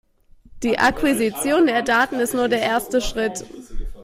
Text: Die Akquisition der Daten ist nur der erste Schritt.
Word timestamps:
Die 0.63 0.79
Akquisition 0.79 1.67
der 1.67 1.83
Daten 1.83 2.15
ist 2.15 2.33
nur 2.33 2.49
der 2.49 2.61
erste 2.63 3.01
Schritt. 3.01 3.45